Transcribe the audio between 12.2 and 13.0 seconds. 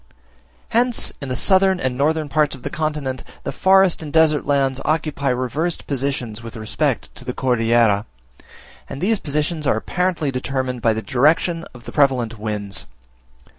winds.